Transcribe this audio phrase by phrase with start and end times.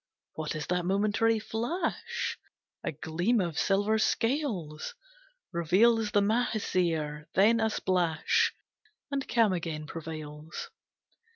[0.33, 2.39] What is that momentary flash?
[2.83, 4.95] A gleam of silver scales
[5.51, 8.51] Reveals the Mahseer; then a splash,
[9.11, 10.71] And calm again prevails.